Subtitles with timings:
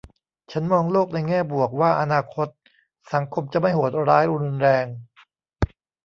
[0.51, 2.47] ฉันมองโลกในแง่บวกว่าอนาคต
[3.13, 4.85] สังคมจะไม่โหดร้ายรุนแรง